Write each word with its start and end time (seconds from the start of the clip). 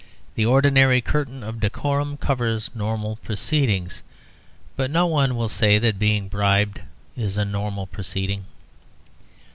The 0.33 0.47
ordinary 0.47 0.99
curtain 0.99 1.43
of 1.43 1.59
decorum 1.59 2.17
covers 2.17 2.71
normal 2.73 3.17
proceedings. 3.17 4.01
But 4.75 4.89
no 4.89 5.05
one 5.05 5.35
will 5.35 5.47
say 5.47 5.77
that 5.77 5.99
being 5.99 6.27
bribed 6.27 6.81
is 7.15 7.37
a 7.37 7.45
normal 7.45 7.85
proceeding. 7.85 8.45